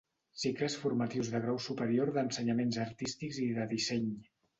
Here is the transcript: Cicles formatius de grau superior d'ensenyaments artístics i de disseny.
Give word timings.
Cicles 0.43 0.75
formatius 0.85 1.27
de 1.33 1.41
grau 1.43 1.59
superior 1.65 2.11
d'ensenyaments 2.15 2.79
artístics 2.85 3.39
i 3.45 3.47
de 3.59 3.69
disseny. 3.75 4.09